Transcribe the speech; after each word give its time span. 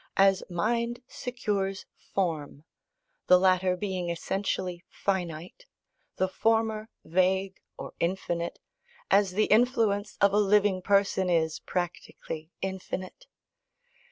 as 0.17 0.41
mind 0.49 0.99
secures 1.07 1.85
form, 1.95 2.63
the 3.27 3.37
latter 3.37 3.77
being 3.77 4.09
essentially 4.09 4.83
finite, 4.89 5.67
the 6.15 6.27
former 6.27 6.89
vague 7.05 7.61
or 7.77 7.93
infinite, 7.99 8.57
as 9.11 9.33
the 9.33 9.45
influence 9.45 10.17
of 10.19 10.33
a 10.33 10.39
living 10.39 10.81
person 10.81 11.29
is 11.29 11.59
practically 11.59 12.49
infinite. 12.63 13.27